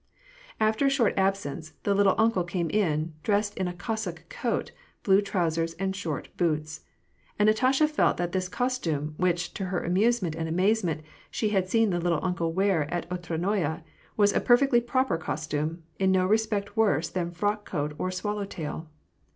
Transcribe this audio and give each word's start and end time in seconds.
After 0.59 0.87
a 0.87 0.89
short 0.89 1.13
absence, 1.15 1.73
the" 1.83 1.93
little 1.93 2.15
uncle" 2.17 2.43
came 2.53 2.71
in, 2.71 3.13
dressed 3.21 3.55
in 3.55 3.67
a 3.67 3.73
Cossack 3.73 4.27
coat, 4.29 4.71
blue 5.03 5.21
trousers, 5.21 5.75
and 5.75 5.95
short 5.95 6.29
boots. 6.37 6.85
And 7.37 7.45
Natasha 7.45 7.87
felt 7.87 8.17
that 8.17 8.31
this 8.31 8.49
costume, 8.49 9.13
which, 9.17 9.53
to 9.53 9.65
her 9.65 9.83
amusement 9.83 10.33
and 10.35 10.49
amazement, 10.49 11.03
she 11.29 11.49
had 11.49 11.69
seen 11.69 11.91
the 11.91 11.99
"little 11.99 12.17
uncle" 12.23 12.51
wear 12.51 12.91
at 12.91 13.07
Otradnoye, 13.11 13.83
was 14.17 14.33
a 14.33 14.41
perfectly 14.41 14.81
proper 14.81 15.19
costume, 15.19 15.83
in 15.99 16.11
no 16.11 16.25
respect 16.25 16.75
worse 16.75 17.07
than 17.07 17.29
frock 17.29 17.63
coat 17.69 17.93
or 17.99 18.09
swallow 18.09 18.45
tail. 18.45 18.89